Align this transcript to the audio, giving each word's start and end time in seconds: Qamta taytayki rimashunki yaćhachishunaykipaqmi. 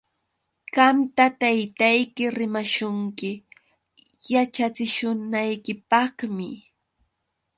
Qamta 0.73 1.25
taytayki 1.39 2.23
rimashunki 2.37 3.31
yaćhachishunaykipaqmi. 4.31 6.49